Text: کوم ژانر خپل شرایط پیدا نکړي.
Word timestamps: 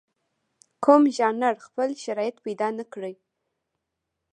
کوم 0.83 1.03
ژانر 1.17 1.55
خپل 1.65 1.89
شرایط 2.03 2.35
پیدا 2.45 2.67
نکړي. 2.79 3.13